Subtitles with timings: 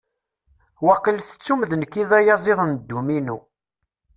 [0.85, 3.37] Wakil tettum d nekk i d ayaziḍ n dduminu.